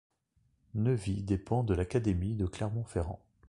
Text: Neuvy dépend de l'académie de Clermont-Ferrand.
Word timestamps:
Neuvy 0.73 1.21
dépend 1.21 1.63
de 1.63 1.75
l'académie 1.75 2.33
de 2.33 2.47
Clermont-Ferrand. 2.47 3.19